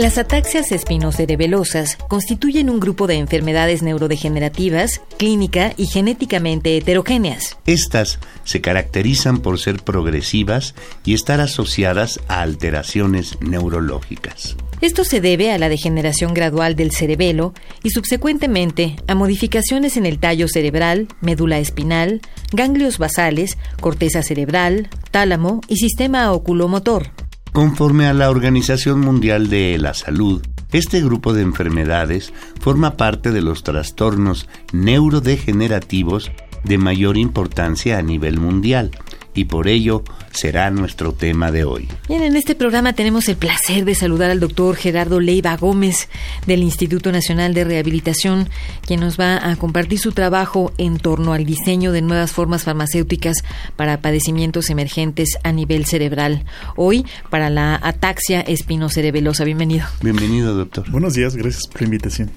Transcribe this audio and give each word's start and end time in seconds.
Las 0.00 0.16
ataxias 0.16 0.72
espinocerebelosas 0.72 1.98
constituyen 2.08 2.70
un 2.70 2.80
grupo 2.80 3.06
de 3.06 3.16
enfermedades 3.16 3.82
neurodegenerativas, 3.82 5.02
clínica 5.18 5.74
y 5.76 5.88
genéticamente 5.88 6.74
heterogéneas. 6.74 7.58
Estas 7.66 8.18
se 8.44 8.62
caracterizan 8.62 9.40
por 9.40 9.58
ser 9.58 9.82
progresivas 9.82 10.74
y 11.04 11.12
estar 11.12 11.42
asociadas 11.42 12.18
a 12.28 12.40
alteraciones 12.40 13.36
neurológicas. 13.42 14.56
Esto 14.80 15.04
se 15.04 15.20
debe 15.20 15.52
a 15.52 15.58
la 15.58 15.68
degeneración 15.68 16.32
gradual 16.32 16.76
del 16.76 16.92
cerebelo 16.92 17.52
y 17.82 17.90
subsecuentemente 17.90 18.96
a 19.06 19.14
modificaciones 19.14 19.98
en 19.98 20.06
el 20.06 20.18
tallo 20.18 20.48
cerebral, 20.48 21.08
médula 21.20 21.58
espinal, 21.58 22.22
ganglios 22.52 22.96
basales, 22.96 23.58
corteza 23.82 24.22
cerebral, 24.22 24.88
tálamo 25.10 25.60
y 25.68 25.76
sistema 25.76 26.32
oculomotor. 26.32 27.10
Conforme 27.52 28.06
a 28.06 28.14
la 28.14 28.30
Organización 28.30 29.00
Mundial 29.00 29.50
de 29.50 29.76
la 29.78 29.92
Salud, 29.92 30.40
este 30.72 31.00
grupo 31.00 31.32
de 31.32 31.42
enfermedades 31.42 32.32
forma 32.60 32.96
parte 32.96 33.32
de 33.32 33.42
los 33.42 33.64
trastornos 33.64 34.48
neurodegenerativos 34.72 36.30
de 36.62 36.78
mayor 36.78 37.16
importancia 37.16 37.98
a 37.98 38.02
nivel 38.02 38.38
mundial 38.38 38.92
y 39.34 39.44
por 39.44 39.68
ello 39.68 40.02
será 40.32 40.70
nuestro 40.70 41.12
tema 41.12 41.50
de 41.50 41.64
hoy. 41.64 41.88
Bien, 42.08 42.22
en 42.22 42.36
este 42.36 42.54
programa 42.54 42.92
tenemos 42.92 43.28
el 43.28 43.36
placer 43.36 43.84
de 43.84 43.94
saludar 43.94 44.30
al 44.30 44.40
doctor 44.40 44.76
Gerardo 44.76 45.20
Leiva 45.20 45.56
Gómez 45.56 46.08
del 46.46 46.62
Instituto 46.62 47.12
Nacional 47.12 47.54
de 47.54 47.64
Rehabilitación, 47.64 48.48
quien 48.86 49.00
nos 49.00 49.18
va 49.18 49.50
a 49.50 49.56
compartir 49.56 49.98
su 49.98 50.12
trabajo 50.12 50.72
en 50.78 50.98
torno 50.98 51.32
al 51.32 51.44
diseño 51.44 51.92
de 51.92 52.02
nuevas 52.02 52.32
formas 52.32 52.64
farmacéuticas 52.64 53.38
para 53.76 54.00
padecimientos 54.00 54.70
emergentes 54.70 55.38
a 55.42 55.52
nivel 55.52 55.86
cerebral. 55.86 56.44
Hoy 56.76 57.04
para 57.30 57.50
la 57.50 57.78
ataxia 57.82 58.40
espinocerebelosa. 58.40 59.44
Bienvenido. 59.44 59.86
Bienvenido, 60.02 60.54
doctor. 60.54 60.90
Buenos 60.90 61.14
días, 61.14 61.36
gracias 61.36 61.66
por 61.66 61.82
la 61.82 61.86
invitación. 61.86 62.30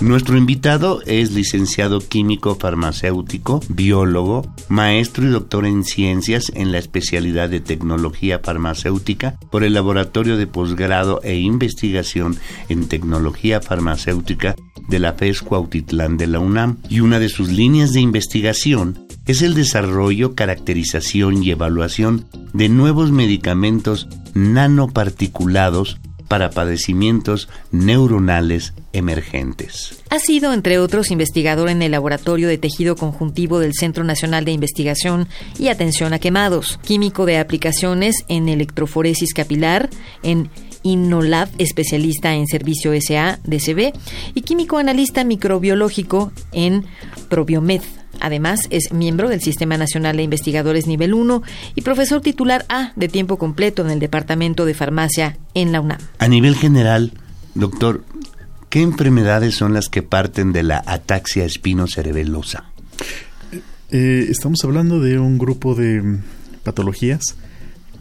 Nuestro 0.00 0.38
invitado 0.38 1.02
es 1.04 1.32
licenciado 1.32 2.00
químico 2.00 2.54
farmacéutico, 2.54 3.60
biólogo, 3.68 4.50
maestro 4.70 5.26
y 5.26 5.28
doctor 5.28 5.66
en 5.66 5.84
ciencias 5.84 6.50
en 6.54 6.72
la 6.72 6.78
especialidad 6.78 7.50
de 7.50 7.60
tecnología 7.60 8.40
farmacéutica 8.42 9.38
por 9.50 9.62
el 9.62 9.74
Laboratorio 9.74 10.38
de 10.38 10.46
Posgrado 10.46 11.20
e 11.22 11.36
Investigación 11.36 12.38
en 12.70 12.88
Tecnología 12.88 13.60
Farmacéutica 13.60 14.56
de 14.88 14.98
la 15.00 15.12
FES 15.12 15.42
Cuautitlán 15.42 16.16
de 16.16 16.28
la 16.28 16.38
UNAM. 16.38 16.78
Y 16.88 17.00
una 17.00 17.18
de 17.18 17.28
sus 17.28 17.50
líneas 17.50 17.92
de 17.92 18.00
investigación 18.00 19.06
es 19.26 19.42
el 19.42 19.54
desarrollo, 19.54 20.34
caracterización 20.34 21.42
y 21.42 21.50
evaluación 21.50 22.24
de 22.54 22.70
nuevos 22.70 23.12
medicamentos 23.12 24.08
nanoparticulados 24.32 25.98
para 26.30 26.50
padecimientos 26.50 27.48
neuronales 27.72 28.72
emergentes. 28.92 30.00
Ha 30.10 30.20
sido, 30.20 30.52
entre 30.52 30.78
otros, 30.78 31.10
investigador 31.10 31.68
en 31.70 31.82
el 31.82 31.90
Laboratorio 31.90 32.46
de 32.46 32.56
Tejido 32.56 32.94
Conjuntivo 32.94 33.58
del 33.58 33.74
Centro 33.74 34.04
Nacional 34.04 34.44
de 34.44 34.52
Investigación 34.52 35.26
y 35.58 35.70
Atención 35.70 36.12
a 36.12 36.20
Quemados, 36.20 36.78
químico 36.84 37.26
de 37.26 37.38
aplicaciones 37.38 38.14
en 38.28 38.48
electroforesis 38.48 39.34
capilar, 39.34 39.90
en 40.22 40.50
Innolab, 40.84 41.48
especialista 41.58 42.32
en 42.32 42.46
servicio 42.46 42.92
SA 43.00 43.40
DCB, 43.42 43.92
y 44.32 44.42
químico 44.42 44.78
analista 44.78 45.24
microbiológico 45.24 46.30
en 46.52 46.86
Probiomed, 47.28 47.82
Además, 48.20 48.60
es 48.70 48.92
miembro 48.92 49.28
del 49.28 49.40
Sistema 49.40 49.76
Nacional 49.76 50.16
de 50.16 50.22
Investigadores 50.22 50.86
Nivel 50.86 51.14
1 51.14 51.42
y 51.74 51.80
profesor 51.82 52.20
titular 52.20 52.64
A 52.68 52.92
de 52.96 53.08
tiempo 53.08 53.38
completo 53.38 53.82
en 53.84 53.90
el 53.90 53.98
Departamento 53.98 54.64
de 54.64 54.74
Farmacia 54.74 55.38
en 55.54 55.72
la 55.72 55.80
UNAM. 55.80 55.98
A 56.18 56.28
nivel 56.28 56.56
general, 56.56 57.12
doctor, 57.54 58.04
¿qué 58.68 58.82
enfermedades 58.82 59.54
son 59.54 59.74
las 59.74 59.88
que 59.88 60.02
parten 60.02 60.52
de 60.52 60.62
la 60.62 60.82
ataxia 60.86 61.44
espinocerebelosa? 61.44 62.64
Eh, 63.90 64.26
estamos 64.28 64.62
hablando 64.64 65.00
de 65.00 65.18
un 65.18 65.38
grupo 65.38 65.74
de 65.74 66.18
patologías 66.62 67.22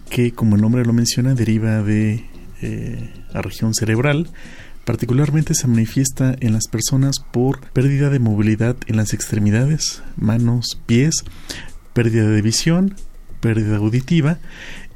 que, 0.10 0.34
como 0.34 0.56
el 0.56 0.62
nombre 0.62 0.86
lo 0.86 0.94
menciona, 0.94 1.34
deriva 1.34 1.82
de 1.82 2.26
eh, 2.62 3.10
la 3.34 3.42
región 3.42 3.74
cerebral 3.74 4.30
Particularmente 4.90 5.54
se 5.54 5.68
manifiesta 5.68 6.36
en 6.40 6.52
las 6.52 6.68
personas 6.68 7.20
por 7.20 7.62
pérdida 7.74 8.10
de 8.10 8.18
movilidad 8.18 8.76
en 8.88 8.98
las 8.98 9.14
extremidades, 9.14 10.02
manos, 10.18 10.80
pies, 10.88 11.26
pérdida 11.94 12.28
de 12.28 12.42
visión, 12.42 12.96
pérdida 13.40 13.78
auditiva 13.78 14.40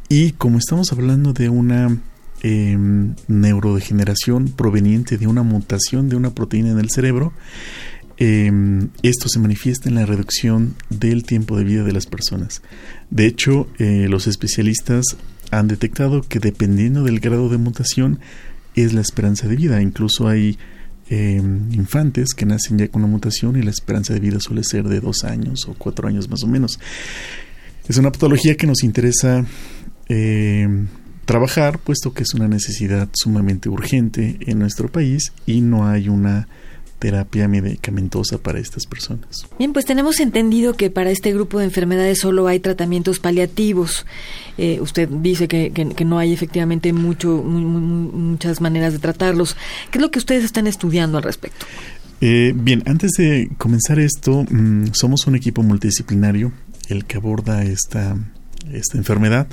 y 0.10 0.32
como 0.32 0.58
estamos 0.58 0.92
hablando 0.92 1.32
de 1.34 1.50
una 1.50 1.96
em, 2.42 3.14
neurodegeneración 3.28 4.48
proveniente 4.48 5.20
de 5.20 5.28
una 5.28 5.44
mutación 5.44 6.10
de 6.10 6.16
una 6.16 6.32
proteína 6.32 6.72
en 6.72 6.80
el 6.80 6.90
cerebro, 6.90 7.32
em, 8.18 8.90
esto 9.04 9.30
se 9.30 9.38
manifiesta 9.38 9.90
en 9.90 9.96
la 9.96 10.08
reducción 10.08 10.74
del 10.90 11.24
tiempo 11.24 11.56
de 11.56 11.66
vida 11.66 11.84
de 11.84 11.92
las 11.92 12.08
personas. 12.08 12.64
De 13.12 13.28
hecho, 13.28 13.68
eh, 13.78 14.08
los 14.10 14.26
especialistas 14.26 15.06
han 15.52 15.68
detectado 15.68 16.24
que 16.24 16.40
dependiendo 16.40 17.04
del 17.04 17.20
grado 17.20 17.48
de 17.48 17.60
mutación, 17.60 18.20
es 18.76 18.94
la 18.94 19.02
esperanza 19.02 19.48
de 19.48 19.56
vida. 19.56 19.82
Incluso 19.82 20.28
hay 20.28 20.58
em, 21.10 21.72
infantes 21.74 22.34
que 22.34 22.46
nacen 22.46 22.78
ya 22.78 22.88
con 22.88 23.04
una 23.04 23.12
mutación 23.12 23.58
y 23.58 23.62
la 23.62 23.72
esperanza 23.72 24.14
de 24.14 24.20
vida 24.20 24.40
suele 24.40 24.64
ser 24.64 24.86
de 24.88 25.00
dos 25.00 25.24
años 25.24 25.68
o 25.68 25.74
cuatro 25.74 26.08
años 26.08 26.30
más 26.30 26.44
o 26.44 26.48
menos. 26.48 26.80
Es 27.88 27.98
una 27.98 28.12
patología 28.12 28.56
que 28.56 28.68
nos 28.68 28.84
interesa 28.84 29.46
em, 30.08 30.88
trabajar, 31.26 31.80
puesto 31.80 32.14
que 32.14 32.24
es 32.24 32.34
una 32.34 32.48
necesidad 32.48 33.10
sumamente 33.14 33.70
urgente 33.70 34.38
en 34.42 34.60
nuestro 34.60 34.90
país 34.90 35.34
y 35.46 35.62
no 35.62 35.88
hay 35.88 36.10
una 36.10 36.48
terapia 37.04 37.50
medicamentosa 37.50 38.38
para 38.38 38.60
estas 38.60 38.86
personas. 38.86 39.46
Bien, 39.60 39.74
pues 39.74 39.84
tenemos 39.84 40.22
entendido 40.22 40.76
que 40.76 40.90
para 40.90 41.12
este 41.12 41.34
grupo 41.34 41.60
de 41.60 41.66
enfermedades 41.66 42.20
solo 42.20 42.48
hay 42.48 42.62
tratamientos 42.62 43.20
paliativos. 43.20 44.06
Eh, 44.58 44.80
usted 44.80 45.10
dice 45.10 45.50
que, 45.50 46.06
no 46.06 46.18
hay 46.18 46.32
efectivamente 46.32 46.94
mucho, 46.94 47.44
muchas 47.44 48.62
maneras 48.62 48.94
de 48.94 49.00
tratarlos. 49.00 49.58
¿Qué 49.92 49.98
es 49.98 50.02
lo 50.02 50.12
que 50.12 50.20
ustedes 50.20 50.46
están 50.46 50.66
estudiando 50.66 51.18
al 51.18 51.26
respecto? 51.26 51.66
Eh, 52.22 52.54
bien, 52.56 52.84
antes 52.86 53.12
de 53.18 53.50
comenzar 53.58 54.00
esto, 54.00 54.46
mm, 54.50 54.94
somos 54.94 55.28
un 55.28 55.36
equipo 55.36 55.62
multidisciplinario 55.62 56.54
el 56.88 57.04
que 57.04 57.18
aborda 57.18 57.66
esta, 57.66 58.16
esta 58.72 58.98
enfermedad. 58.98 59.48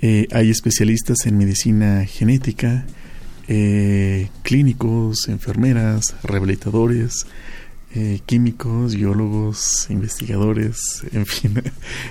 Eh, 0.00 0.26
hay 0.32 0.48
especialistas 0.48 1.26
en 1.26 1.36
medicina 1.36 2.06
genética, 2.06 2.86
eh, 3.54 4.30
clínicos, 4.42 5.28
enfermeras, 5.28 6.14
rehabilitadores, 6.22 7.26
eh, 7.94 8.20
químicos, 8.24 8.94
biólogos, 8.94 9.90
investigadores, 9.90 11.04
en 11.12 11.26
fin, 11.26 11.62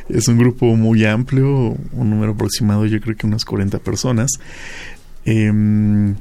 es 0.08 0.28
un 0.28 0.38
grupo 0.38 0.76
muy 0.76 1.04
amplio, 1.04 1.76
un 1.94 2.10
número 2.12 2.34
aproximado 2.34 2.86
yo 2.86 3.02
creo 3.02 3.18
que 3.18 3.26
unas 3.26 3.44
40 3.44 3.80
personas. 3.80 4.30
Em, 5.26 6.14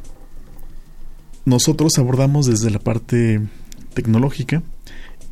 nosotros 1.44 1.98
abordamos 1.98 2.46
desde 2.46 2.70
la 2.70 2.78
parte 2.78 3.42
tecnológica 3.92 4.62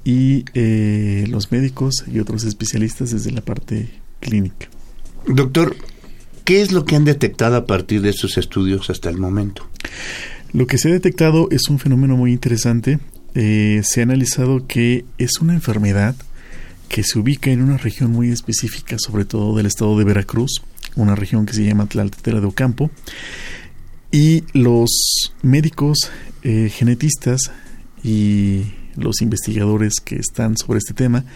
y 0.05 0.45
eh, 0.53 1.25
los 1.31 1.51
médicos 1.51 2.05
y 2.13 2.19
otros 2.19 2.45
especialistas 2.45 3.11
desde 3.11 3.31
la 3.31 3.41
parte 3.41 3.89
clínica. 4.21 4.69
Doctor, 5.27 5.77
¿Qué 6.49 6.63
es 6.63 6.73
lo 6.73 6.87
que 6.87 6.97
han 6.97 7.05
detectado 7.05 7.57
a 7.57 7.67
partir 7.67 8.01
de 8.01 8.15
sus 8.15 8.39
estudios 8.39 8.89
hasta 8.89 9.11
el 9.11 9.19
momento? 9.19 9.69
Lo 10.55 10.67
que 10.67 10.79
se 10.79 10.89
ha 10.89 10.93
detectado 10.93 11.49
es 11.51 11.69
un 11.69 11.79
fenómeno 11.79 12.17
muy 12.17 12.33
interesante. 12.33 13.01
Eh, 13.35 13.83
se 13.85 14.01
ha 14.01 14.05
analizado 14.05 14.67
que 14.67 15.05
es 15.19 15.43
una 15.43 15.53
enfermedad 15.53 16.17
que 16.89 17.03
se 17.03 17.19
ubica 17.19 17.51
en 17.51 17.61
una 17.61 17.77
región 17.77 18.13
muy 18.13 18.31
específica, 18.31 18.97
sobre 18.99 19.27
todo 19.27 19.55
del 19.59 19.67
estado 19.67 19.99
de 19.99 20.07
Veracruz, 20.07 20.63
una 20.97 21.15
región 21.15 21.45
que 21.45 21.53
se 21.53 21.67
llama 21.67 21.85
Tlaltetera 21.85 22.41
de 22.41 22.47
Ocampo. 22.47 22.91
Y 24.11 24.45
los 24.55 25.35
médicos 25.43 26.11
eh, 26.45 26.71
genetistas 26.75 27.43
y 28.03 28.73
los 28.97 29.21
investigadores 29.21 29.97
que 30.03 30.17
están 30.17 30.57
sobre 30.57 30.79
este 30.79 30.95
tema 30.95 31.27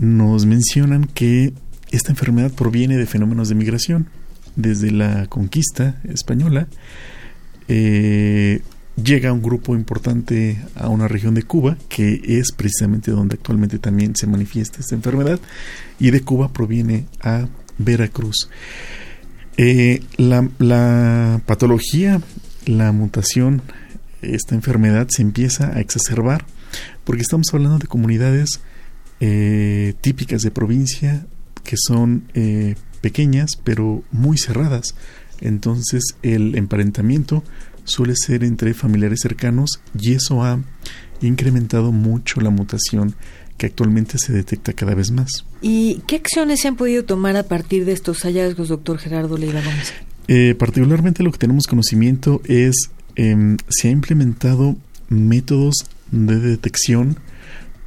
nos 0.00 0.46
mencionan 0.46 1.04
que 1.04 1.52
esta 1.92 2.10
enfermedad 2.10 2.50
proviene 2.50 2.96
de 2.96 3.06
fenómenos 3.06 3.48
de 3.48 3.54
migración. 3.54 4.08
Desde 4.56 4.90
la 4.90 5.26
conquista 5.28 6.00
española, 6.04 6.68
eh, 7.68 8.60
llega 9.02 9.32
un 9.32 9.42
grupo 9.42 9.74
importante 9.74 10.58
a 10.74 10.88
una 10.88 11.08
región 11.08 11.34
de 11.34 11.42
Cuba, 11.42 11.76
que 11.88 12.20
es 12.24 12.52
precisamente 12.52 13.10
donde 13.10 13.36
actualmente 13.36 13.78
también 13.78 14.14
se 14.14 14.26
manifiesta 14.26 14.80
esta 14.80 14.94
enfermedad, 14.94 15.40
y 15.98 16.10
de 16.10 16.20
Cuba 16.20 16.52
proviene 16.52 17.06
a 17.22 17.48
Veracruz. 17.78 18.48
Eh, 19.56 20.02
la, 20.16 21.40
patología, 21.46 22.20
la 22.66 22.92
mutación, 22.92 23.62
esta 24.22 24.54
enfermedad 24.54 25.08
se 25.10 25.22
empieza 25.22 25.76
a 25.76 25.80
exacerbar 25.80 26.44
porque 27.04 27.22
estamos 27.22 27.52
hablando 27.52 27.78
de 27.78 27.86
comunidades 27.86 28.60
eh, 29.20 29.94
típicas 30.00 30.42
de 30.42 30.50
provincia 30.50 31.26
que 31.64 31.76
son 31.76 32.24
eh, 32.34 32.74
pequeñas 33.00 33.52
pero 33.62 34.02
muy 34.10 34.38
cerradas. 34.38 34.94
Entonces 35.40 36.02
el 36.22 36.56
emparentamiento 36.56 37.42
suele 37.84 38.14
ser 38.16 38.44
entre 38.44 38.74
familiares 38.74 39.20
cercanos 39.20 39.80
y 39.98 40.12
eso 40.14 40.42
ha 40.44 40.60
incrementado 41.20 41.92
mucho 41.92 42.40
la 42.40 42.50
mutación 42.50 43.14
que 43.56 43.66
actualmente 43.66 44.18
se 44.18 44.32
detecta 44.32 44.72
cada 44.72 44.94
vez 44.94 45.10
más. 45.10 45.44
¿Y 45.60 46.02
qué 46.06 46.16
acciones 46.16 46.60
se 46.60 46.68
han 46.68 46.76
podido 46.76 47.04
tomar 47.04 47.36
a 47.36 47.44
partir 47.44 47.84
de 47.84 47.92
estos 47.92 48.22
hallazgos, 48.22 48.68
doctor 48.68 48.98
Gerardo 48.98 49.36
Leiva 49.36 49.60
Gómez? 49.60 49.92
Eh, 50.28 50.54
particularmente 50.58 51.22
lo 51.22 51.32
que 51.32 51.38
tenemos 51.38 51.66
conocimiento 51.66 52.40
es 52.46 52.90
eh, 53.16 53.56
se 53.68 53.88
ha 53.88 53.90
implementado 53.90 54.76
métodos 55.08 55.74
de 56.10 56.38
detección 56.40 57.18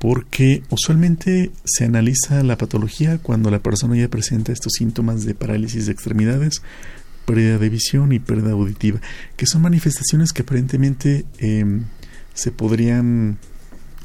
porque 0.05 0.61
usualmente 0.69 1.49
se 1.63 1.83
analiza 1.83 2.43
la 2.43 2.59
patología 2.59 3.17
cuando 3.17 3.49
la 3.49 3.57
persona 3.57 3.97
ya 3.97 4.07
presenta 4.07 4.51
estos 4.51 4.73
síntomas 4.73 5.25
de 5.25 5.33
parálisis 5.33 5.87
de 5.87 5.93
extremidades, 5.93 6.61
pérdida 7.25 7.57
de 7.57 7.69
visión 7.69 8.11
y 8.11 8.19
pérdida 8.19 8.51
auditiva, 8.51 9.01
que 9.35 9.47
son 9.47 9.63
manifestaciones 9.63 10.31
que 10.31 10.43
aparentemente 10.43 11.25
em, 11.39 11.85
se 12.35 12.51
podrían 12.51 13.39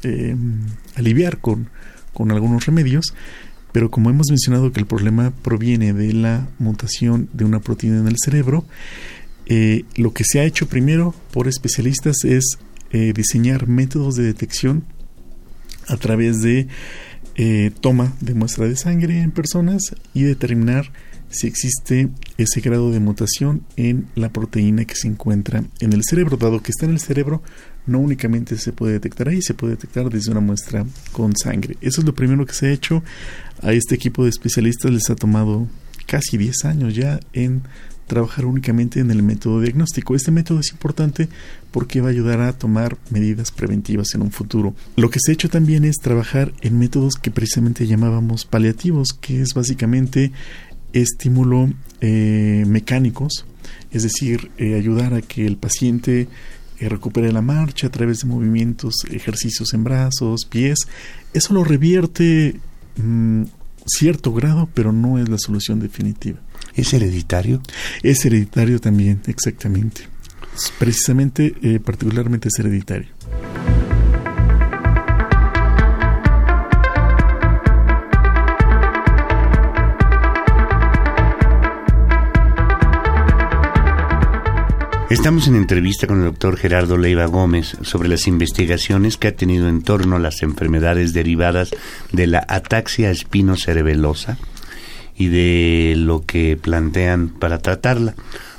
em, 0.01 0.61
aliviar 0.95 1.37
con, 1.37 1.69
con 2.13 2.31
algunos 2.31 2.65
remedios, 2.65 3.13
pero 3.71 3.91
como 3.91 4.09
hemos 4.09 4.31
mencionado 4.31 4.71
que 4.71 4.79
el 4.79 4.87
problema 4.87 5.31
proviene 5.43 5.93
de 5.93 6.13
la 6.13 6.47
mutación 6.57 7.29
de 7.31 7.45
una 7.45 7.59
proteína 7.59 7.99
en 7.99 8.07
el 8.07 8.17
cerebro, 8.17 8.65
eh, 9.45 9.85
lo 9.97 10.13
que 10.13 10.23
se 10.23 10.39
ha 10.39 10.45
hecho 10.45 10.67
primero 10.67 11.13
por 11.31 11.47
especialistas 11.47 12.23
es 12.23 12.57
eh, 12.89 13.13
diseñar 13.15 13.67
métodos 13.67 14.15
de 14.15 14.23
detección 14.23 14.83
a 15.91 15.97
través 15.97 16.41
de 16.41 16.67
eh, 17.35 17.71
toma 17.79 18.13
de 18.21 18.33
muestra 18.33 18.67
de 18.67 18.75
sangre 18.75 19.21
en 19.21 19.31
personas 19.31 19.95
y 20.13 20.23
determinar 20.23 20.91
si 21.29 21.47
existe 21.47 22.09
ese 22.37 22.59
grado 22.59 22.91
de 22.91 22.99
mutación 22.99 23.63
en 23.77 24.07
la 24.15 24.29
proteína 24.29 24.85
que 24.85 24.95
se 24.95 25.07
encuentra 25.07 25.63
en 25.79 25.93
el 25.93 26.03
cerebro. 26.03 26.37
Dado 26.37 26.61
que 26.61 26.71
está 26.71 26.85
en 26.85 26.91
el 26.91 26.99
cerebro, 26.99 27.41
no 27.85 27.99
únicamente 27.99 28.57
se 28.57 28.73
puede 28.73 28.93
detectar 28.93 29.29
ahí, 29.29 29.41
se 29.41 29.53
puede 29.53 29.75
detectar 29.75 30.09
desde 30.09 30.31
una 30.31 30.41
muestra 30.41 30.85
con 31.13 31.35
sangre. 31.35 31.77
Eso 31.81 32.01
es 32.01 32.07
lo 32.07 32.13
primero 32.13 32.45
que 32.45 32.53
se 32.53 32.67
ha 32.67 32.71
hecho. 32.71 33.01
A 33.61 33.73
este 33.73 33.95
equipo 33.95 34.23
de 34.23 34.29
especialistas 34.29 34.91
les 34.91 35.09
ha 35.09 35.15
tomado 35.15 35.67
casi 36.05 36.37
10 36.37 36.65
años 36.65 36.95
ya 36.95 37.19
en 37.31 37.61
trabajar 38.11 38.45
únicamente 38.45 38.99
en 38.99 39.09
el 39.09 39.23
método 39.23 39.61
diagnóstico. 39.61 40.15
Este 40.15 40.31
método 40.31 40.59
es 40.59 40.73
importante 40.73 41.29
porque 41.71 42.01
va 42.01 42.09
a 42.09 42.11
ayudar 42.11 42.41
a 42.41 42.51
tomar 42.51 42.97
medidas 43.09 43.51
preventivas 43.51 44.13
en 44.15 44.21
un 44.21 44.31
futuro. 44.31 44.75
Lo 44.97 45.09
que 45.09 45.19
se 45.21 45.31
ha 45.31 45.33
hecho 45.33 45.47
también 45.47 45.85
es 45.85 45.95
trabajar 45.95 46.51
en 46.59 46.77
métodos 46.77 47.15
que 47.15 47.31
precisamente 47.31 47.87
llamábamos 47.87 48.43
paliativos, 48.43 49.13
que 49.13 49.41
es 49.41 49.53
básicamente 49.53 50.33
estímulo 50.91 51.71
eh, 52.01 52.65
mecánicos, 52.67 53.45
es 53.91 54.03
decir, 54.03 54.51
eh, 54.57 54.75
ayudar 54.75 55.13
a 55.13 55.21
que 55.21 55.47
el 55.47 55.55
paciente 55.55 56.27
eh, 56.79 56.89
recupere 56.89 57.31
la 57.31 57.41
marcha 57.41 57.87
a 57.87 57.91
través 57.91 58.19
de 58.19 58.27
movimientos, 58.27 59.05
ejercicios 59.09 59.73
en 59.73 59.85
brazos, 59.85 60.43
pies. 60.43 60.79
Eso 61.33 61.53
lo 61.53 61.63
revierte 61.63 62.59
mm, 62.97 63.43
cierto 63.85 64.33
grado, 64.33 64.67
pero 64.73 64.91
no 64.91 65.17
es 65.17 65.29
la 65.29 65.37
solución 65.37 65.79
definitiva. 65.79 66.39
¿Es 66.75 66.93
hereditario? 66.93 67.61
Es 68.03 68.25
hereditario 68.25 68.79
también, 68.79 69.21
exactamente. 69.27 70.01
Precisamente, 70.79 71.55
eh, 71.61 71.79
particularmente 71.79 72.49
es 72.49 72.59
hereditario. 72.59 73.09
Estamos 85.11 85.49
en 85.49 85.57
entrevista 85.57 86.07
con 86.07 86.19
el 86.19 86.23
doctor 86.23 86.55
Gerardo 86.55 86.97
Leiva 86.97 87.25
Gómez 87.25 87.75
sobre 87.81 88.07
las 88.07 88.27
investigaciones 88.27 89.17
que 89.17 89.27
ha 89.27 89.35
tenido 89.35 89.67
en 89.67 89.81
torno 89.81 90.15
a 90.15 90.19
las 90.19 90.41
enfermedades 90.41 91.11
derivadas 91.11 91.71
de 92.13 92.27
la 92.27 92.45
ataxia 92.47 93.11
espinocerebelosa 93.11 94.37
y 95.21 95.27
de 95.27 95.93
lo 95.97 96.25
que 96.25 96.57
plantean 96.57 97.29
para 97.29 97.59
tratarla. 97.59 98.15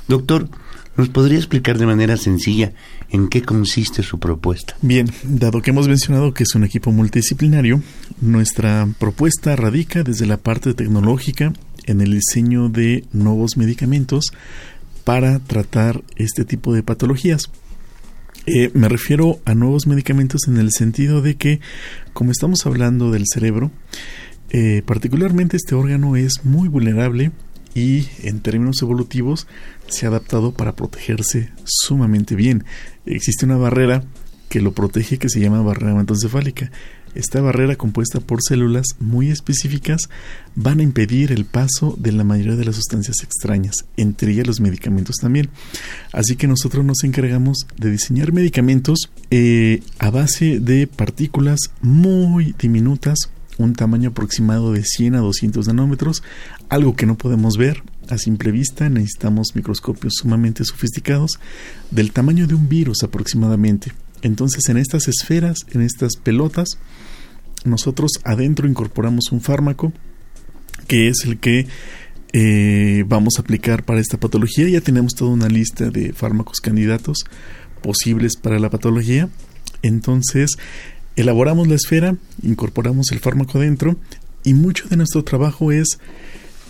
Doctor, 0.07 0.47
¿nos 0.95 1.09
podría 1.09 1.37
explicar 1.37 1.77
de 1.77 1.85
manera 1.85 2.15
sencilla 2.15 2.71
en 3.09 3.27
qué 3.27 3.41
consiste 3.41 4.01
su 4.01 4.17
propuesta? 4.17 4.77
Bien, 4.81 5.11
dado 5.23 5.61
que 5.61 5.71
hemos 5.71 5.89
mencionado 5.89 6.33
que 6.33 6.43
es 6.43 6.55
un 6.55 6.63
equipo 6.63 6.93
multidisciplinario, 6.93 7.81
nuestra 8.21 8.87
propuesta 8.97 9.57
radica 9.57 10.03
desde 10.03 10.25
la 10.25 10.37
parte 10.37 10.73
tecnológica 10.73 11.51
en 11.85 11.99
el 11.99 12.11
diseño 12.11 12.69
de 12.69 13.03
nuevos 13.11 13.57
medicamentos 13.57 14.31
para 15.03 15.39
tratar 15.39 16.01
este 16.15 16.45
tipo 16.45 16.73
de 16.73 16.81
patologías. 16.83 17.49
Eh, 18.45 18.71
me 18.73 18.87
refiero 18.87 19.39
a 19.43 19.53
nuevos 19.53 19.85
medicamentos 19.85 20.47
en 20.47 20.57
el 20.57 20.71
sentido 20.71 21.21
de 21.21 21.35
que, 21.35 21.59
como 22.13 22.31
estamos 22.31 22.65
hablando 22.65 23.11
del 23.11 23.25
cerebro, 23.27 23.71
eh, 24.53 24.83
particularmente 24.85 25.57
este 25.57 25.75
órgano 25.75 26.15
es 26.15 26.45
muy 26.45 26.69
vulnerable 26.69 27.31
y 27.75 28.07
en 28.21 28.39
términos 28.39 28.81
evolutivos 28.81 29.47
se 29.87 30.05
ha 30.05 30.09
adaptado 30.09 30.53
para 30.53 30.75
protegerse 30.75 31.49
sumamente 31.65 32.35
bien. 32.35 32.63
Existe 33.05 33.45
una 33.45 33.57
barrera 33.57 34.03
que 34.49 34.61
lo 34.61 34.73
protege 34.73 35.17
que 35.17 35.29
se 35.29 35.39
llama 35.39 35.61
barrera 35.61 35.91
hematoencefálica. 35.91 36.71
Esta 37.15 37.41
barrera 37.41 37.75
compuesta 37.75 38.19
por 38.19 38.39
células 38.41 38.85
muy 38.99 39.29
específicas 39.29 40.09
van 40.55 40.79
a 40.79 40.83
impedir 40.83 41.31
el 41.31 41.45
paso 41.45 41.95
de 41.99 42.11
la 42.11 42.23
mayoría 42.23 42.55
de 42.55 42.65
las 42.65 42.75
sustancias 42.75 43.23
extrañas, 43.23 43.85
entre 43.97 44.31
ellas 44.31 44.47
los 44.47 44.59
medicamentos 44.59 45.17
también. 45.17 45.49
Así 46.11 46.35
que 46.35 46.47
nosotros 46.47 46.83
nos 46.83 47.03
encargamos 47.03 47.65
de 47.77 47.91
diseñar 47.91 48.33
medicamentos 48.33 49.11
eh, 49.29 49.81
a 49.99 50.09
base 50.09 50.59
de 50.59 50.87
partículas 50.87 51.59
muy 51.81 52.55
diminutas, 52.57 53.29
un 53.57 53.73
tamaño 53.73 54.09
aproximado 54.09 54.73
de 54.73 54.83
100 54.83 55.15
a 55.15 55.19
200 55.19 55.67
nanómetros, 55.67 56.23
algo 56.69 56.95
que 56.95 57.05
no 57.05 57.17
podemos 57.17 57.57
ver 57.57 57.83
a 58.09 58.17
simple 58.17 58.51
vista, 58.51 58.89
necesitamos 58.89 59.55
microscopios 59.55 60.13
sumamente 60.17 60.65
sofisticados, 60.65 61.39
del 61.91 62.11
tamaño 62.11 62.47
de 62.47 62.55
un 62.55 62.67
virus 62.67 63.03
aproximadamente. 63.03 63.93
Entonces 64.21 64.67
en 64.69 64.77
estas 64.77 65.07
esferas, 65.07 65.59
en 65.71 65.81
estas 65.81 66.15
pelotas, 66.15 66.77
nosotros 67.65 68.11
adentro 68.23 68.67
incorporamos 68.67 69.31
un 69.31 69.41
fármaco 69.41 69.93
que 70.87 71.07
es 71.07 71.23
el 71.25 71.39
que 71.39 71.67
eh, 72.33 73.03
vamos 73.07 73.35
a 73.37 73.41
aplicar 73.41 73.83
para 73.83 73.99
esta 73.99 74.19
patología. 74.19 74.67
Ya 74.67 74.81
tenemos 74.81 75.13
toda 75.13 75.31
una 75.31 75.47
lista 75.47 75.89
de 75.89 76.13
fármacos 76.13 76.59
candidatos 76.59 77.25
posibles 77.81 78.35
para 78.35 78.59
la 78.59 78.69
patología. 78.69 79.29
Entonces, 79.81 80.51
elaboramos 81.15 81.67
la 81.67 81.75
esfera, 81.75 82.15
incorporamos 82.41 83.11
el 83.11 83.19
fármaco 83.19 83.57
adentro 83.57 83.97
y 84.43 84.53
mucho 84.53 84.87
de 84.89 84.97
nuestro 84.97 85.23
trabajo 85.23 85.71
es 85.71 85.99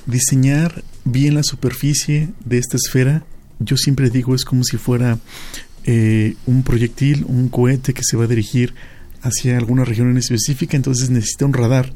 diseñar 0.05 0.83
bien 1.05 1.35
la 1.35 1.43
superficie 1.43 2.29
de 2.45 2.57
esta 2.57 2.77
esfera. 2.77 3.25
Yo 3.59 3.77
siempre 3.77 4.09
digo 4.09 4.35
es 4.35 4.45
como 4.45 4.63
si 4.63 4.77
fuera 4.77 5.19
eh, 5.85 6.35
un 6.45 6.63
proyectil, 6.63 7.25
un 7.27 7.49
cohete 7.49 7.93
que 7.93 8.03
se 8.03 8.17
va 8.17 8.25
a 8.25 8.27
dirigir 8.27 8.73
hacia 9.21 9.57
alguna 9.57 9.85
región 9.85 10.09
en 10.11 10.17
específica, 10.17 10.75
entonces 10.75 11.09
necesita 11.09 11.45
un 11.45 11.53
radar 11.53 11.93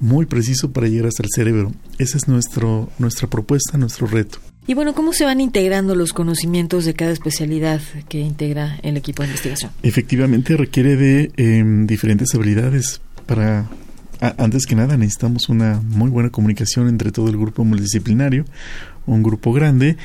muy 0.00 0.26
preciso 0.26 0.72
para 0.72 0.88
llegar 0.88 1.06
hasta 1.06 1.22
el 1.22 1.30
cerebro. 1.34 1.72
Esa 1.98 2.16
es 2.16 2.28
nuestro, 2.28 2.90
nuestra 2.98 3.28
propuesta, 3.28 3.78
nuestro 3.78 4.06
reto. 4.06 4.38
Y 4.66 4.74
bueno, 4.74 4.94
¿cómo 4.94 5.12
se 5.12 5.24
van 5.24 5.40
integrando 5.40 5.94
los 5.94 6.12
conocimientos 6.12 6.84
de 6.84 6.94
cada 6.94 7.12
especialidad 7.12 7.80
que 8.08 8.20
integra 8.20 8.78
el 8.82 8.96
equipo 8.96 9.22
de 9.22 9.28
investigación? 9.28 9.70
Efectivamente, 9.82 10.56
requiere 10.56 10.96
de 10.96 11.30
em, 11.36 11.86
diferentes 11.86 12.34
habilidades 12.34 13.00
para... 13.26 13.68
antes 14.20 14.66
que 14.66 14.74
nada, 14.74 14.96
necesitamos 14.96 15.48
una 15.48 15.80
muy 15.80 16.10
buena 16.10 16.30
comunicación 16.30 16.88
entre 16.88 17.12
todo 17.12 17.28
el 17.28 17.36
grupo 17.36 17.64
multidisciplinario, 17.64 18.44
un 19.06 19.22
grupo 19.22 19.52
grande, 19.52 19.96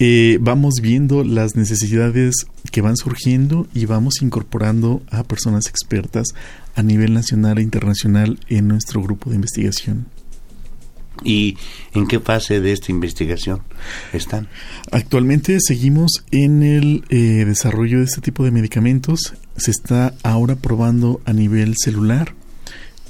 eh, 0.00 0.38
vamos 0.40 0.74
viendo 0.80 1.24
las 1.24 1.56
necesidades 1.56 2.46
que 2.70 2.80
van 2.82 2.96
surgiendo 2.96 3.66
y 3.74 3.86
vamos 3.86 4.22
incorporando 4.22 5.02
a 5.10 5.24
personas 5.24 5.66
expertas 5.66 6.28
a 6.78 6.82
nivel 6.84 7.12
nacional 7.12 7.58
e 7.58 7.62
internacional 7.62 8.38
en 8.48 8.68
nuestro 8.68 9.02
grupo 9.02 9.30
de 9.30 9.36
investigación. 9.36 10.06
¿Y 11.24 11.56
en 11.92 12.06
qué 12.06 12.20
fase 12.20 12.60
de 12.60 12.70
esta 12.70 12.92
investigación 12.92 13.62
están? 14.12 14.46
Actualmente 14.92 15.58
seguimos 15.60 16.24
en 16.30 16.62
el 16.62 17.04
eh, 17.08 17.44
desarrollo 17.44 17.98
de 17.98 18.04
este 18.04 18.20
tipo 18.20 18.44
de 18.44 18.52
medicamentos. 18.52 19.34
Se 19.56 19.72
está 19.72 20.14
ahora 20.22 20.54
probando 20.54 21.20
a 21.24 21.32
nivel 21.32 21.74
celular 21.76 22.36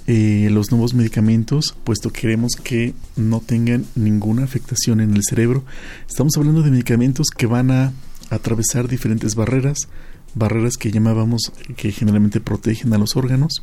eh, 0.07 0.49
los 0.51 0.71
nuevos 0.71 0.95
medicamentos, 0.95 1.77
puesto 1.85 2.11
que 2.11 2.23
queremos 2.23 2.53
que 2.57 2.95
no 3.17 3.41
tengan 3.41 3.85
ninguna 3.95 4.45
afectación 4.45 5.03
en 5.03 5.15
el 5.15 5.23
cerebro. 5.23 5.63
Estamos 6.09 6.35
hablando 6.39 6.63
de 6.63 6.71
medicamentos 6.71 7.27
que 7.29 7.45
van 7.45 7.71
a 7.71 7.93
atravesar 8.31 8.89
diferentes 8.89 9.35
barreras, 9.35 9.89
barreras 10.35 10.77
que 10.77 10.91
llamábamos 10.91 11.53
que 11.77 11.93
generalmente 11.93 12.41
protegen 12.41 12.93
a 12.95 12.99
los 12.99 13.17
órganos. 13.17 13.63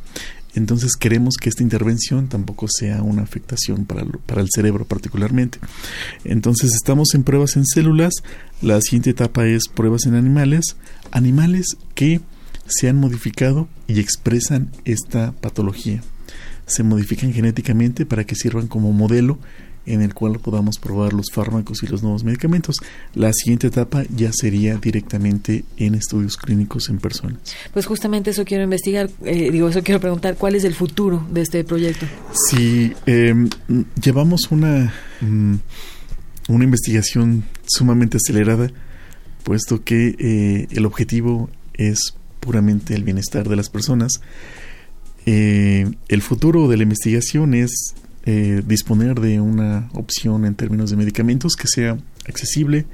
Entonces 0.54 0.96
queremos 0.96 1.36
que 1.36 1.50
esta 1.50 1.62
intervención 1.62 2.28
tampoco 2.28 2.66
sea 2.68 3.02
una 3.02 3.22
afectación 3.22 3.84
para, 3.84 4.04
para 4.04 4.40
el 4.40 4.48
cerebro 4.50 4.86
particularmente. 4.86 5.58
Entonces 6.24 6.72
estamos 6.74 7.14
en 7.14 7.24
pruebas 7.24 7.56
en 7.56 7.66
células. 7.66 8.14
La 8.62 8.80
siguiente 8.80 9.10
etapa 9.10 9.46
es 9.46 9.68
pruebas 9.68 10.06
en 10.06 10.14
animales. 10.14 10.76
Animales 11.10 11.76
que 11.94 12.20
se 12.66 12.88
han 12.88 12.96
modificado 12.96 13.68
y 13.86 14.00
expresan 14.00 14.70
esta 14.84 15.32
patología 15.32 16.02
se 16.66 16.82
modifican 16.82 17.32
genéticamente 17.32 18.04
para 18.04 18.24
que 18.24 18.34
sirvan 18.34 18.66
como 18.66 18.92
modelo 18.92 19.38
en 19.86 20.02
el 20.02 20.14
cual 20.14 20.38
podamos 20.38 20.78
probar 20.78 21.12
los 21.12 21.26
fármacos 21.32 21.82
y 21.82 21.86
los 21.86 22.02
nuevos 22.02 22.24
medicamentos. 22.24 22.76
La 23.14 23.32
siguiente 23.32 23.68
etapa 23.68 24.04
ya 24.14 24.30
sería 24.32 24.76
directamente 24.76 25.64
en 25.76 25.94
estudios 25.94 26.36
clínicos 26.36 26.88
en 26.88 26.98
personas. 26.98 27.40
Pues 27.72 27.86
justamente 27.86 28.30
eso 28.30 28.44
quiero 28.44 28.64
investigar, 28.64 29.10
eh, 29.24 29.50
digo, 29.50 29.68
eso 29.68 29.82
quiero 29.82 30.00
preguntar, 30.00 30.36
¿cuál 30.36 30.54
es 30.54 30.64
el 30.64 30.74
futuro 30.74 31.26
de 31.30 31.42
este 31.42 31.64
proyecto? 31.64 32.06
Sí, 32.50 32.92
em, 33.06 33.48
llevamos 34.02 34.50
una, 34.50 34.92
mm, 35.20 35.54
una 36.48 36.64
investigación 36.64 37.44
sumamente 37.66 38.16
acelerada, 38.16 38.70
puesto 39.44 39.82
que 39.82 40.14
eh, 40.18 40.66
el 40.70 40.86
objetivo 40.86 41.50
es 41.74 42.14
puramente 42.40 42.94
el 42.94 43.04
bienestar 43.04 43.48
de 43.48 43.56
las 43.56 43.70
personas 43.70 44.20
eh, 45.26 45.90
el 46.06 46.22
futuro 46.22 46.68
de 46.68 46.76
la 46.76 46.84
investigación 46.84 47.52
es 47.52 47.96
eh, 48.28 48.60
disponer 48.66 49.20
de 49.20 49.40
una 49.40 49.88
opción 49.92 50.44
en 50.46 50.56
términos 50.56 50.90
de 50.90 50.96
medicamentos 50.96 51.54
que 51.54 51.68
sea 51.68 51.96
accesible 52.28 52.84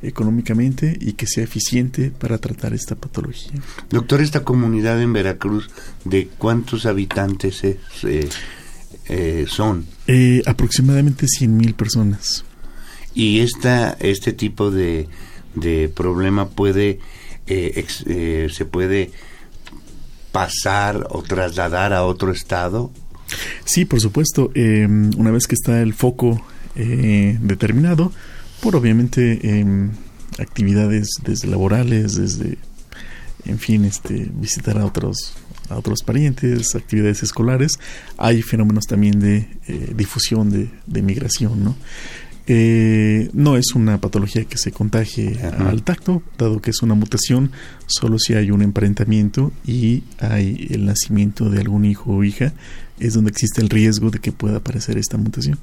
económicamente 0.00 0.96
y 0.98 1.12
que 1.12 1.26
sea 1.26 1.44
eficiente 1.44 2.10
para 2.10 2.38
tratar 2.38 2.72
esta 2.72 2.94
patología. 2.94 3.52
Doctor, 3.90 4.22
esta 4.22 4.44
comunidad 4.44 5.02
en 5.02 5.12
Veracruz, 5.12 5.68
¿de 6.06 6.28
cuántos 6.38 6.86
habitantes 6.86 7.60
eh, 7.64 9.46
son? 9.46 9.84
aproximadamente 10.46 11.26
100.000 11.26 11.74
personas. 11.74 12.44
¿Y 13.12 13.40
esta, 13.40 13.90
este 14.00 14.32
tipo 14.32 14.70
de, 14.70 15.06
de 15.54 15.90
problema 15.90 16.48
puede, 16.48 17.00
se 17.46 18.64
puede 18.64 19.10
pasar 20.32 21.08
o 21.10 21.22
trasladar 21.22 21.92
a 21.92 22.04
otro 22.04 22.32
estado? 22.32 22.90
Sí, 23.64 23.84
por 23.84 24.00
supuesto. 24.00 24.50
Em, 24.54 25.10
una 25.16 25.30
vez 25.30 25.46
que 25.46 25.54
está 25.54 25.80
el 25.82 25.94
foco 25.94 26.44
eh, 26.76 27.38
determinado, 27.40 28.12
por 28.60 28.76
obviamente 28.76 29.40
eh, 29.42 29.90
actividades 30.38 31.08
desde 31.24 31.48
laborales, 31.48 32.14
desde, 32.14 32.58
en 33.44 33.58
fin, 33.58 33.84
este, 33.84 34.30
visitar 34.32 34.78
a 34.78 34.86
otros 34.86 35.34
a 35.68 35.76
otros 35.76 36.02
parientes, 36.02 36.74
actividades 36.74 37.22
escolares, 37.22 37.72
hay 38.16 38.40
fenómenos 38.40 38.86
también 38.86 39.20
de 39.20 39.48
eh, 39.66 39.92
difusión 39.94 40.50
de, 40.50 40.70
de 40.86 41.02
migración, 41.02 41.62
¿no? 41.62 41.76
Eh, 42.50 43.28
no 43.34 43.58
es 43.58 43.74
una 43.74 44.00
patología 44.00 44.44
que 44.44 44.56
se 44.56 44.72
contagie 44.72 45.38
al 45.42 45.82
tacto, 45.82 46.22
dado 46.38 46.62
que 46.62 46.70
es 46.70 46.80
una 46.80 46.94
mutación, 46.94 47.52
solo 47.86 48.18
si 48.18 48.34
hay 48.34 48.50
un 48.50 48.62
emparentamiento 48.62 49.52
y 49.66 50.02
hay 50.18 50.66
el 50.70 50.86
nacimiento 50.86 51.50
de 51.50 51.60
algún 51.60 51.84
hijo 51.84 52.10
o 52.10 52.24
hija, 52.24 52.54
es 52.98 53.12
donde 53.12 53.30
existe 53.30 53.60
el 53.60 53.68
riesgo 53.68 54.10
de 54.10 54.18
que 54.20 54.32
pueda 54.32 54.56
aparecer 54.56 54.96
esta 54.96 55.18
mutación. 55.18 55.58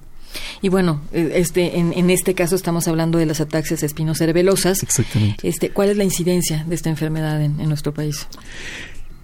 Y 0.62 0.70
bueno, 0.70 1.01
e, 1.12 1.32
este, 1.36 1.80
en, 1.80 2.10
este 2.12 2.36
caso 2.36 2.56
estamos 2.56 2.88
hablando 2.88 3.18
de 3.18 3.25
las 3.25 3.42
ataxias 3.42 3.82
espinocerebelosas. 3.82 4.84
Exactamente. 4.84 5.48
Este, 5.48 5.72
¿Cuál 5.72 5.89
es 5.89 5.98
la 5.98 6.04
incidencia 6.04 6.65
de 6.65 6.75
esta 6.75 6.92
enfermedad 6.92 7.42
en, 7.42 7.58
nuestro 7.68 7.96
país? 7.96 8.27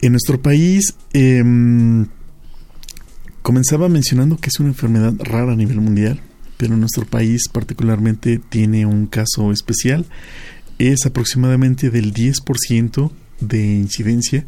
En 0.02 0.14
nuestro 0.14 0.42
país, 0.42 0.96
em, 1.14 2.08
comenzaba 3.44 3.88
mencionando 3.88 4.38
que 4.38 4.50
es 4.50 4.60
una 4.60 4.70
enfermedad 4.70 5.14
rara 5.20 5.52
a 5.52 5.56
nivel 5.56 5.80
mundial 5.80 6.22
pero 6.62 6.78
nuestro 6.78 7.08
país 7.08 7.50
particularmente 7.52 8.38
tiene 8.38 8.86
un 8.86 9.08
caso 9.08 9.52
especial. 9.52 10.06
Es 10.78 11.08
aproximadamente 11.08 11.90
del 11.90 12.14
10% 12.14 13.12
de 13.40 13.66
incidencia 13.66 14.46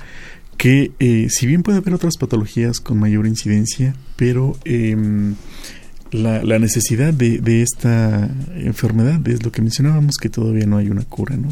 que 0.55 0.91
eh, 0.99 1.25
si 1.31 1.47
bien 1.47 1.63
puede 1.63 1.79
haber 1.79 1.95
otras 1.95 2.17
patologías 2.17 2.79
con 2.81 2.99
mayor 2.99 3.25
incidencia, 3.25 3.95
pero 4.15 4.55
em, 4.63 5.33
la, 6.11 6.43
la, 6.43 6.59
necesidad 6.59 7.15
de, 7.15 7.39
de, 7.39 7.63
esta 7.63 8.29
enfermedad 8.57 9.27
es 9.27 9.43
lo 9.43 9.51
que 9.51 9.63
mencionábamos, 9.63 10.17
que 10.17 10.29
todavía 10.29 10.67
no 10.67 10.77
hay 10.77 10.91
una 10.91 11.05
cura, 11.05 11.35
¿no? 11.35 11.49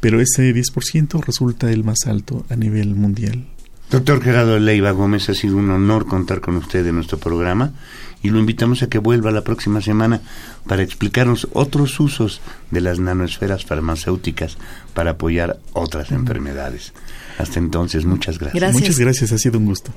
Pero 0.00 0.20
ese 0.20 0.54
10% 0.54 1.24
resulta 1.24 1.72
el 1.72 1.82
más 1.82 2.00
alto 2.04 2.44
a 2.50 2.56
nivel 2.56 2.94
mundial. 2.94 3.46
Doctor 3.90 4.22
Gerardo 4.22 4.58
Leiva 4.58 4.90
Gómez, 4.90 5.30
ha 5.30 5.34
sido 5.34 5.56
un 5.56 5.70
honor 5.70 6.04
contar 6.04 6.42
con 6.42 6.56
usted 6.56 6.86
en 6.86 6.96
nuestro 6.96 7.16
programa 7.16 7.72
y 8.24 8.30
lo 8.30 8.40
invitamos 8.40 8.82
a 8.82 8.88
que 8.88 8.98
vuelva 8.98 9.30
la 9.30 9.42
próxima 9.42 9.82
semana 9.82 10.22
para 10.66 10.82
explicarnos 10.82 11.46
otros 11.52 12.00
usos 12.00 12.40
de 12.70 12.80
las 12.80 12.98
nanoesferas 12.98 13.66
farmacéuticas 13.66 14.56
para 14.94 15.10
apoyar 15.12 15.58
otras 15.74 16.10
enfermedades. 16.10 16.94
Hasta 17.38 17.58
entonces, 17.58 18.06
muchas 18.06 18.38
gracias. 18.38 18.72
Muchas 18.72 18.98
gracias, 18.98 19.30
ha 19.30 19.36
sido 19.36 19.58
un 19.58 19.66
gusto. 19.66 19.92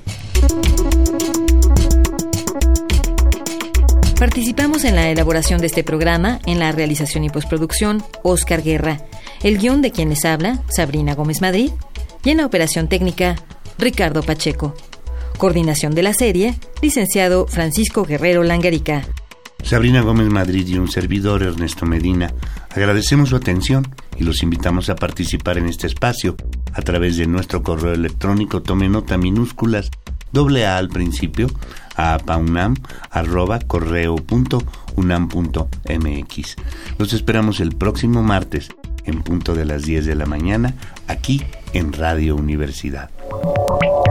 Participamos 4.19 4.83
en 4.83 4.95
la 4.95 5.09
elaboración 5.09 5.61
de 5.61 5.67
este 5.67 5.85
programa, 5.85 6.39
en 6.45 6.59
la 6.59 6.73
realización 6.73 7.23
y 7.23 7.29
postproducción, 7.29 8.03
Oscar 8.23 8.61
Guerra, 8.61 9.05
el 9.41 9.57
guion 9.57 9.81
de 9.81 9.91
quienes 9.91 10.25
habla, 10.25 10.61
Sabrina 10.67 11.15
Gómez 11.15 11.39
Madrid, 11.39 11.71
y 12.25 12.31
en 12.31 12.37
la 12.37 12.45
operación 12.45 12.89
técnica, 12.89 13.37
Ricardo 13.77 14.21
Pacheco. 14.21 14.75
Coordinación 15.37 15.93
de 15.93 16.01
la 16.01 16.13
serie, 16.13 16.55
licenciado 16.81 17.45
Francisco 17.47 18.03
Guerrero 18.05 18.43
Langarica. 18.43 19.03
Sabrina 19.63 20.01
Gómez 20.01 20.29
Madrid 20.29 20.67
y 20.67 20.77
un 20.77 20.87
servidor 20.87 21.43
Ernesto 21.43 21.85
Medina 21.85 22.33
agradecemos 22.71 23.29
su 23.29 23.35
atención 23.35 23.87
y 24.17 24.23
los 24.23 24.41
invitamos 24.41 24.89
a 24.89 24.95
participar 24.95 25.57
en 25.57 25.67
este 25.67 25.87
espacio 25.87 26.35
a 26.73 26.81
través 26.81 27.17
de 27.17 27.27
nuestro 27.27 27.61
correo 27.61 27.93
electrónico. 27.93 28.63
Tome 28.63 28.89
nota 28.89 29.17
minúsculas 29.17 29.91
doble 30.31 30.65
A 30.65 30.77
al 30.77 30.89
principio 30.89 31.47
a 31.95 32.17
paunam 32.17 32.75
arroba 33.11 33.59
correo 33.59 34.15
punto 34.15 34.63
unam 34.95 35.27
mx. 35.27 36.55
Los 36.97 37.13
esperamos 37.13 37.59
el 37.59 37.75
próximo 37.75 38.23
martes 38.23 38.69
en 39.05 39.21
punto 39.21 39.53
de 39.53 39.65
las 39.65 39.83
10 39.83 40.05
de 40.05 40.15
la 40.15 40.25
mañana 40.25 40.73
aquí 41.07 41.43
en 41.73 41.93
Radio 41.93 42.35
Universidad. 42.35 43.09